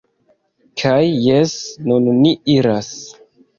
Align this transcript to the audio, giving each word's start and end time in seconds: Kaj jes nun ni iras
Kaj 0.83 1.01
jes 1.27 1.53
nun 1.91 2.11
ni 2.25 2.35
iras 2.57 2.91